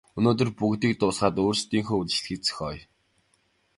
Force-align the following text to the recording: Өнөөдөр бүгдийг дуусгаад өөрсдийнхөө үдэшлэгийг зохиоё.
Өнөөдөр 0.19 0.49
бүгдийг 0.57 0.93
дуусгаад 0.99 1.35
өөрсдийнхөө 1.43 1.97
үдэшлэгийг 2.01 2.41
зохиоё. 2.47 2.81